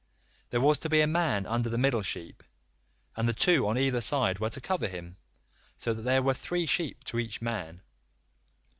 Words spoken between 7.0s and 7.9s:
to each man.